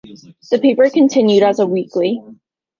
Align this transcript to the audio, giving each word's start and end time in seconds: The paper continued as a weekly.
The 0.49 0.57
paper 0.57 0.89
continued 0.89 1.43
as 1.43 1.59
a 1.59 1.67
weekly. 1.67 2.23